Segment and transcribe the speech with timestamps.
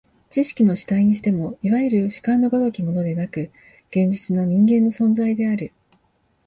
[0.31, 3.51] 知識の主体にしても、いわゆる主観の如きものでなく、
[3.91, 5.71] 現実の人間の存在である。